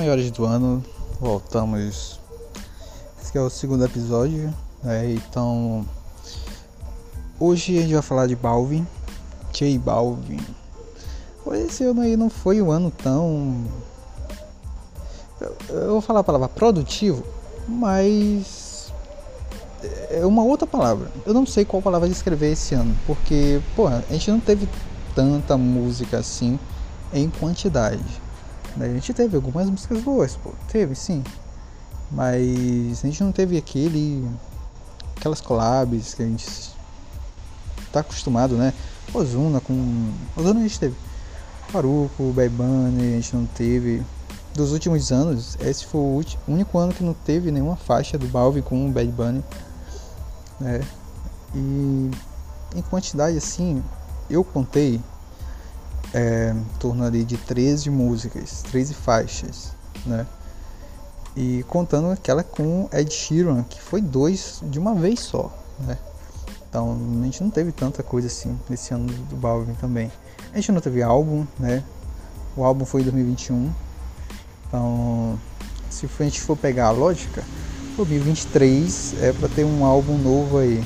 [0.00, 0.82] melhores do ano.
[1.20, 2.18] Voltamos.
[3.22, 4.52] Esse é o segundo episódio.
[4.82, 5.12] Né?
[5.12, 5.84] Então.
[7.38, 8.86] Hoje a gente vai falar de Balvin.
[9.52, 10.40] J Balvin.
[11.52, 13.62] Esse ano aí não foi um ano tão.
[15.68, 17.22] Eu vou falar a palavra produtivo,
[17.68, 18.92] mas.
[20.10, 21.10] É uma outra palavra.
[21.26, 24.68] Eu não sei qual palavra descrever esse ano, porque, pô, a gente não teve
[25.14, 26.58] tanta música assim
[27.12, 28.04] em quantidade.
[28.78, 31.24] A gente teve algumas músicas boas, pô, teve sim.
[32.10, 34.28] Mas a gente não teve aquele.
[35.16, 36.46] aquelas collabs que a gente
[37.92, 38.72] tá acostumado, né?
[39.14, 40.12] Ozuna com.
[40.36, 40.96] Ozuna a gente teve.
[41.68, 44.02] Faruco, Bad Bunny, a gente não teve.
[44.54, 48.62] Dos últimos anos, esse foi o único ano que não teve nenhuma faixa do Balvin
[48.62, 49.44] com o Bad Bunny.
[50.58, 50.80] Né?
[51.54, 52.10] E
[52.74, 53.82] em quantidade assim,
[54.28, 55.00] eu contei
[56.12, 59.72] é, em torno ali de 13 músicas, 13 faixas,
[60.04, 60.26] né?
[61.36, 65.96] E contando aquela com Ed Sheeran, que foi dois de uma vez só, né?
[66.68, 70.10] Então a gente não teve tanta coisa assim nesse ano do Balvin também.
[70.52, 71.84] A gente não teve álbum, né?
[72.56, 73.72] O álbum foi em 2021.
[74.66, 75.38] Então,
[75.88, 77.42] se a gente for pegar a lógica,
[77.96, 80.84] 2023 é para ter um álbum novo aí.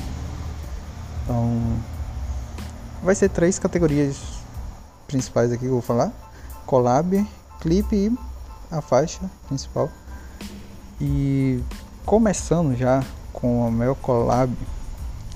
[1.23, 1.59] Então,
[3.03, 4.17] vai ser três categorias
[5.07, 6.11] principais aqui que eu vou falar:
[6.65, 7.25] collab,
[7.61, 8.17] clipe e
[8.71, 9.89] a faixa principal.
[10.99, 11.61] E
[12.05, 14.55] começando já com o meu collab,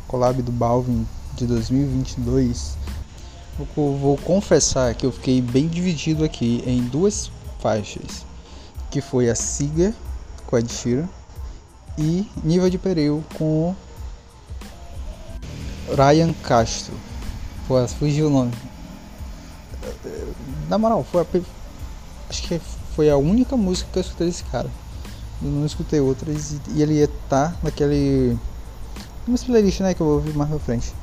[0.08, 2.78] collab do Balvin de 2022.
[3.76, 8.26] Vou, vou confessar que eu fiquei bem dividido aqui em duas faixas,
[8.90, 9.94] que foi a Siga
[10.48, 10.62] com a
[11.98, 13.76] e Nível de Pereu com
[15.96, 16.94] Ryan Castro.
[17.68, 18.69] Pô, fugiu o nome
[20.70, 21.26] na moral, foi a,
[22.30, 22.62] acho que
[22.96, 24.70] foi a única música que eu escutei desse cara.
[25.42, 28.38] Eu não escutei outras e, e ele ia estar tá naquele.
[29.28, 30.94] Uma playlist né, que eu vou ouvir mais pra frente.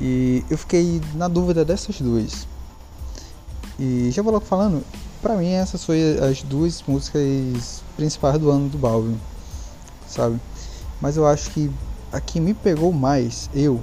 [0.00, 2.46] E eu fiquei na dúvida dessas duas.
[3.78, 4.84] E já vou logo falando,
[5.22, 6.00] pra mim essas foram
[6.30, 9.18] as duas músicas principais do ano do Balvin,
[10.06, 10.38] sabe?
[11.00, 11.70] Mas eu acho que
[12.12, 13.80] a que me pegou mais, eu,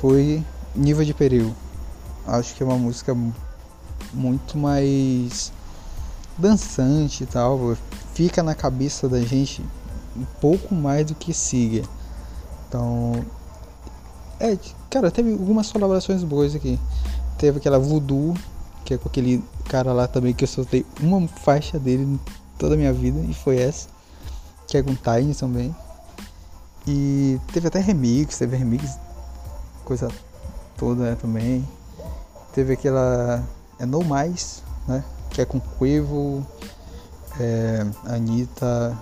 [0.00, 1.54] foi Nível de Peril
[2.26, 3.16] acho que é uma música
[4.12, 5.52] muito mais
[6.38, 7.76] dançante e tal,
[8.14, 9.64] fica na cabeça da gente
[10.16, 11.82] um pouco mais do que siga.
[12.68, 13.24] Então,
[14.40, 14.58] é,
[14.90, 16.78] cara, teve algumas colaborações boas aqui.
[17.38, 18.34] Teve aquela Voodoo,
[18.84, 22.18] que é com aquele cara lá também que eu soltei uma faixa dele
[22.58, 23.88] toda a minha vida e foi essa,
[24.66, 25.74] que é com Tiny também.
[26.86, 28.98] E teve até remix, teve remix,
[29.84, 30.08] coisa
[30.76, 31.66] toda né, também.
[32.54, 33.42] Teve aquela.
[33.78, 35.04] É No Mais, né?
[35.30, 36.46] Que é com Quavo,
[37.38, 38.96] é, Anitta,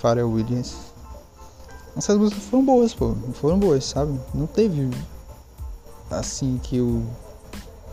[0.00, 0.76] Pharrell Williams.
[1.96, 3.14] Essas músicas foram boas, pô.
[3.34, 4.18] Foram boas, sabe?
[4.32, 4.90] Não teve
[6.10, 7.02] assim que eu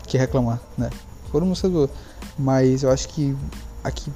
[0.06, 0.90] que reclamar, né?
[1.30, 1.90] Foram músicas boas.
[2.38, 3.36] Mas eu acho que
[3.84, 4.12] a que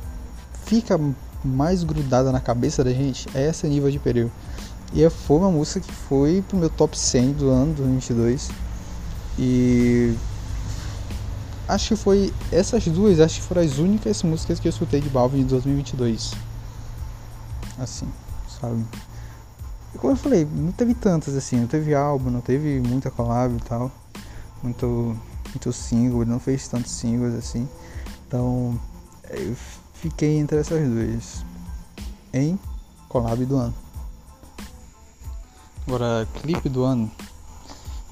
[0.64, 0.98] fica
[1.44, 4.32] mais grudada na cabeça da gente é esse nível de período.
[4.92, 8.50] E foi uma música que foi pro meu top 100 do ano 2022.
[9.38, 10.14] E
[11.68, 15.08] acho que foi essas duas, acho que foram as únicas músicas que eu escutei de
[15.08, 16.32] Balvin em 2022.
[17.78, 18.08] Assim,
[18.60, 18.84] sabe?
[19.94, 23.54] E como eu falei, não teve tantas assim, não teve álbum, não teve muita collab
[23.54, 23.90] e tal,
[24.62, 25.16] muito,
[25.50, 27.68] muito single, não fez tantos singles assim.
[28.26, 28.78] Então,
[29.30, 29.56] eu
[29.94, 31.44] fiquei entre essas duas
[32.32, 32.58] em
[33.08, 33.74] collab do ano.
[35.86, 37.10] Agora, clipe do ano,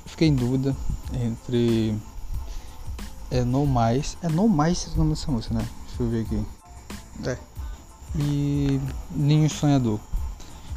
[0.07, 0.77] fiquei em dúvida
[1.13, 1.97] entre
[3.35, 4.17] é No Mais.
[4.23, 5.67] É No Mais o nome dessa música, né?
[5.89, 6.47] Deixa eu ver aqui.
[7.29, 7.39] É.
[8.17, 8.81] E
[9.11, 9.99] Ninho Sonhador.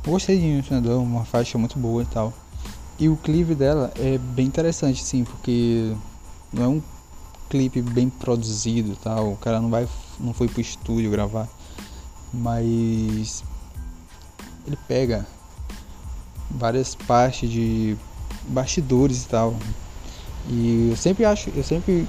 [0.04, 2.34] Eu gostei de Ninho Sonhador, uma faixa muito boa e tal.
[3.00, 5.94] E o clipe dela é bem interessante, sim, porque
[6.52, 6.82] não é um
[7.48, 9.34] clipe bem produzido e tal.
[9.34, 9.88] O cara não vai
[10.20, 11.48] não foi pro estúdio gravar.
[12.34, 13.44] Mas
[14.66, 15.28] ele pega
[16.50, 17.96] várias partes de
[18.48, 19.56] bastidores e tal.
[20.50, 22.08] E eu sempre acho, eu sempre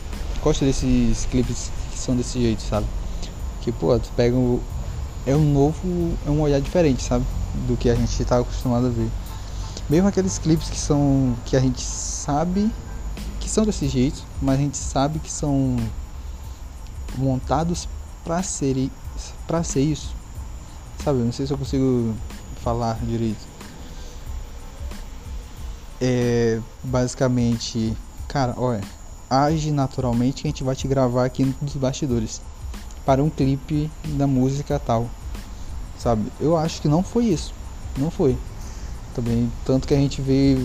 [0.49, 2.87] gosto desses clipes que são desse jeito, sabe?
[3.61, 4.63] Que, pô, tu pega o.
[5.27, 5.79] É um novo.
[6.27, 7.25] É um olhar diferente, sabe?
[7.67, 9.11] Do que a gente tá acostumado a ver.
[9.91, 11.37] Mesmo aqueles clipes que são.
[11.45, 12.71] que a gente sabe
[13.41, 15.77] que são desse jeito, mas a gente sabe que são
[17.17, 17.87] montados
[18.25, 18.91] pra ser,
[19.47, 20.15] pra ser isso.
[21.05, 21.19] Sabe?
[21.19, 22.15] Não sei se eu consigo
[22.63, 23.47] falar direito.
[26.01, 27.95] É basicamente,
[28.29, 28.98] cara, olha
[29.31, 32.41] age naturalmente que a gente vai te gravar aqui nos bastidores.
[33.05, 35.09] para um clipe da música tal,
[35.99, 36.31] sabe?
[36.39, 37.55] Eu acho que não foi isso,
[37.97, 38.37] não foi.
[39.15, 40.59] Também tanto que a gente vê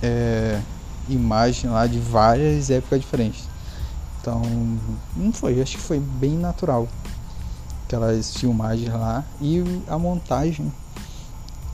[0.00, 0.60] é,
[1.08, 3.48] imagem lá de várias épocas diferentes.
[4.20, 4.40] Então,
[5.16, 6.88] não foi, acho que foi bem natural
[7.84, 10.72] aquelas filmagens lá e a montagem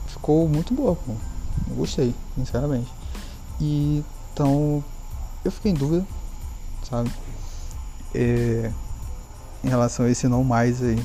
[0.07, 1.13] ficou muito boa, pô.
[1.69, 2.91] Eu gostei, sinceramente.
[3.59, 4.03] E
[4.33, 4.83] então
[5.43, 6.05] eu fiquei em dúvida,
[6.83, 7.11] sabe?
[8.13, 8.71] É,
[9.63, 11.03] em relação a esse não mais aí.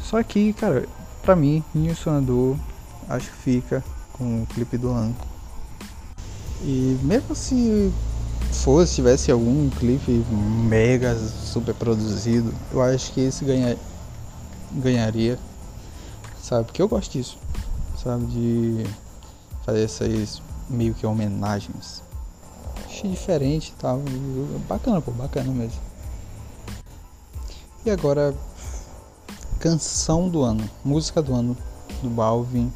[0.00, 0.86] Só que, cara,
[1.22, 2.56] pra mim, Ninho Sonador
[3.08, 5.14] acho que fica com o clipe do ano.
[6.62, 7.92] E mesmo se
[8.52, 10.24] fosse, tivesse algum clipe
[10.68, 13.76] mega super produzido, eu acho que esse ganha,
[14.72, 15.38] ganharia,
[16.40, 16.66] sabe?
[16.66, 17.38] Porque eu gosto disso,
[18.02, 18.26] sabe?
[18.26, 18.86] De
[19.64, 22.02] fazer essas meio que homenagens.
[23.02, 24.00] Diferente e tal.
[24.68, 25.80] Bacana, pô, bacana mesmo.
[27.84, 28.34] E agora,
[29.58, 31.56] canção do ano, música do ano
[32.02, 32.72] do Balvin.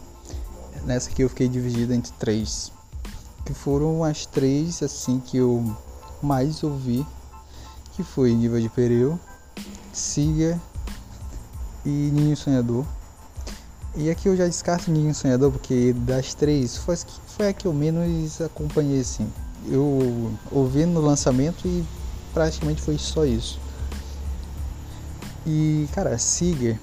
[0.84, 2.72] Nessa aqui eu fiquei dividida entre três
[3.46, 5.64] que foram as três assim que eu
[6.20, 7.06] mais ouvi,
[7.94, 9.18] que foi Niva de Pereu,
[9.92, 10.60] Siga
[11.84, 12.84] e Ninho Sonhador.
[13.94, 16.96] E aqui eu já descarto Ninho Sonhador porque das três foi,
[17.28, 19.32] foi a que eu menos acompanhei assim.
[19.68, 21.84] Eu ouvi no lançamento e
[22.32, 23.58] praticamente foi só isso.
[25.46, 26.78] E cara, Siga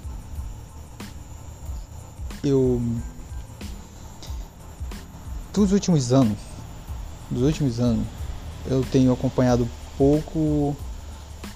[2.43, 2.81] eu
[5.53, 6.37] dos últimos anos
[7.33, 8.05] dos últimos anos,
[8.65, 10.75] eu tenho acompanhado pouco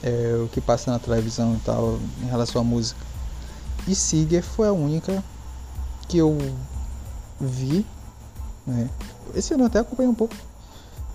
[0.03, 2.99] é, o que passa na televisão e tal em relação à música.
[3.87, 5.23] E Siger foi a única
[6.07, 6.37] que eu
[7.39, 7.85] vi.
[8.65, 8.89] Né?
[9.35, 10.35] Esse ano eu até acompanhei um pouco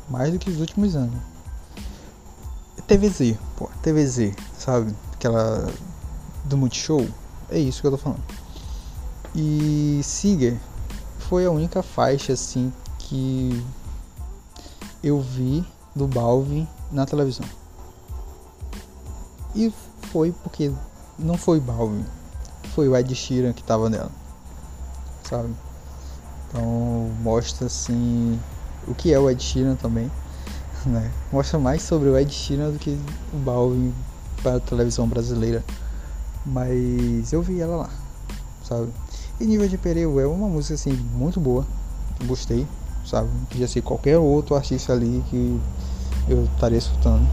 [0.09, 1.19] mais do que os últimos anos.
[2.87, 4.95] TVZ, pô, TVZ, sabe?
[5.13, 5.73] Aquela
[6.45, 7.07] do Multishow.
[7.49, 8.23] É isso que eu tô falando.
[9.35, 10.61] E Siger
[11.19, 13.65] foi a única faixa assim que
[15.03, 17.47] eu vi do Balvin na televisão.
[19.55, 19.73] E
[20.11, 20.71] foi porque
[21.19, 22.05] não foi Balvin,
[22.75, 24.11] foi o Ed Sheeran que tava nela,
[25.25, 25.55] sabe?
[26.49, 28.39] Então mostra assim
[28.87, 30.11] o que é o Ed Sheeran também,
[30.87, 31.11] né?
[31.33, 32.99] Mostra mais sobre o Ed Sheeran do que
[33.33, 33.95] o Balvin
[34.43, 35.65] para a televisão brasileira.
[36.45, 37.91] Mas eu vi ela lá,
[38.65, 38.89] sabe?
[39.41, 41.67] E Nível de Pereu é uma música assim muito boa,
[42.27, 42.67] gostei,
[43.07, 43.29] sabe?
[43.49, 45.61] Podia ser qualquer outro artista ali que
[46.29, 47.27] eu estaria escutando.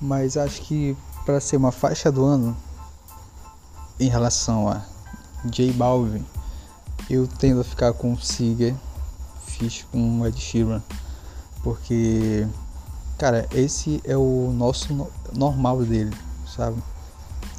[0.00, 2.56] Mas acho que para ser uma faixa do ano
[3.98, 4.82] em relação a
[5.44, 6.24] J Balvin,
[7.08, 8.74] eu tendo a ficar com o Seeger,
[9.90, 10.82] com o Ed Sheeran,
[11.62, 12.46] porque
[13.18, 16.14] cara, esse é o nosso no normal dele,
[16.46, 16.76] sabe?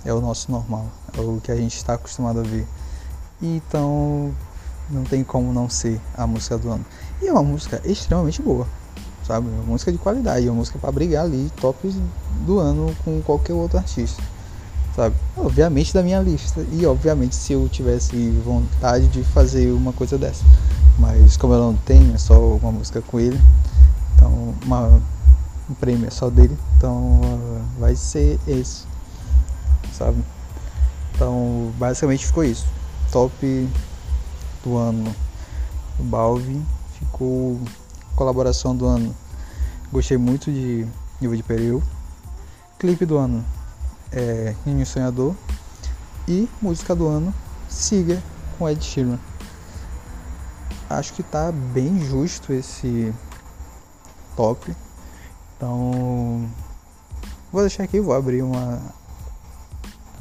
[0.06, 0.86] É o nosso normal,
[1.18, 2.68] é o que a gente está acostumado a ver.
[3.42, 4.34] Então,
[4.90, 6.86] não tem como não ser a música do ano.
[7.22, 8.68] E é uma música extremamente boa,
[9.26, 9.48] sabe?
[9.48, 11.90] Uma música de qualidade, uma música para brigar ali, top
[12.46, 14.22] do ano com qualquer outro artista,
[14.96, 15.16] sabe?
[15.36, 20.44] Obviamente da minha lista, e obviamente se eu tivesse vontade de fazer uma coisa dessa.
[21.00, 23.40] Mas como eu não tenho, é só uma música com ele,
[24.16, 25.02] então uma,
[25.70, 28.86] um prêmio é só dele, então uh, vai ser esse,
[29.94, 30.24] sabe?
[31.14, 32.66] Então basicamente ficou isso.
[33.12, 33.70] Top
[34.64, 35.16] do ano.
[36.00, 36.64] Balvin
[37.00, 37.60] ficou
[38.16, 39.16] colaboração do ano.
[39.92, 40.86] Gostei muito de
[41.20, 41.82] Nível de Pereu
[42.78, 43.44] clipe do ano
[44.12, 45.36] é Ninho Sonhador.
[46.28, 47.34] E música do ano
[47.70, 48.22] Siga
[48.58, 49.18] com Ed Sheeran
[50.90, 53.14] acho que tá bem justo esse
[54.36, 54.76] top
[55.56, 56.50] então
[57.52, 58.82] vou deixar aqui vou abrir uma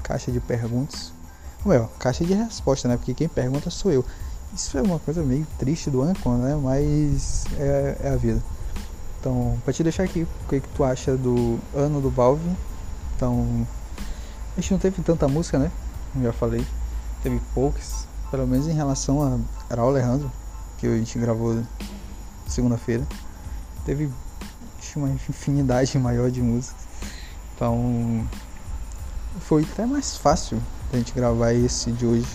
[0.03, 1.13] caixa de perguntas
[1.75, 2.97] ou caixa de resposta, né?
[2.97, 4.05] Porque quem pergunta sou eu.
[4.55, 6.55] Isso é uma coisa meio triste do Ancon, né?
[6.55, 8.43] Mas é, é, a vida.
[9.21, 12.57] Então, pra te deixar aqui, o que, que tu acha do ano do Balvin?
[13.17, 13.67] Então,
[14.57, 15.71] a gente não teve tanta música, né?
[16.13, 16.65] Como já falei.
[17.23, 20.31] Teve poucas, pelo menos em relação a Raul Alejandro,
[20.79, 21.63] que a gente gravou
[22.47, 23.07] segunda-feira.
[23.85, 24.11] Teve
[24.97, 26.87] uma infinidade maior de músicas.
[27.55, 28.27] Então,
[29.41, 30.61] foi até mais fácil
[30.93, 32.27] a gente gravar esse de hoje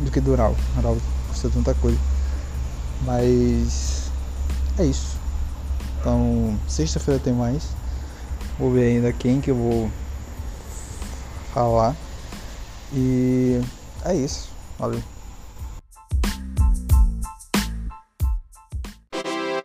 [0.00, 0.56] do que do Raul.
[0.82, 1.98] Raul custa tanta coisa.
[3.04, 4.10] Mas
[4.78, 5.16] é isso.
[6.00, 7.68] Então, sexta-feira tem mais.
[8.58, 9.90] Vou ver ainda quem que eu vou
[11.52, 11.96] falar.
[12.92, 13.60] E
[14.04, 14.48] é isso.
[14.78, 15.19] Valeu.